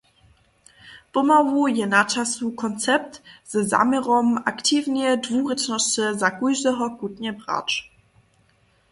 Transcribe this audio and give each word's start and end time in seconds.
Pomału 1.11 1.67
je 1.67 1.87
načasu, 1.87 2.51
koncept 2.51 3.21
ze 3.47 3.63
zaměrom 3.63 4.37
aktiwneje 4.45 5.17
dwurěčnosće 5.17 6.05
za 6.21 6.29
kóždeho 6.39 6.85
chutnje 6.97 7.31
brać. 7.41 7.69